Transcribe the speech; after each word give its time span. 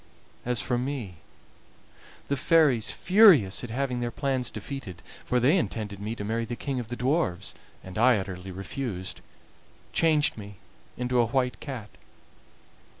As 0.47 0.59
for 0.59 0.79
me, 0.79 1.17
the 2.27 2.35
fairies, 2.35 2.89
furious 2.89 3.63
at 3.63 3.69
having 3.69 3.99
their 3.99 4.09
plans 4.09 4.49
defeated, 4.49 5.03
for 5.25 5.39
they 5.39 5.55
intended 5.57 5.99
me 5.99 6.15
to 6.15 6.23
marry 6.23 6.43
the 6.43 6.55
king 6.55 6.79
of 6.79 6.87
the 6.87 6.95
dwarfs, 6.95 7.53
and 7.83 7.99
I 7.99 8.17
utterly 8.17 8.49
refused, 8.49 9.21
changed 9.93 10.39
me 10.39 10.55
into 10.97 11.19
a 11.19 11.27
white 11.27 11.59
cat. 11.59 11.91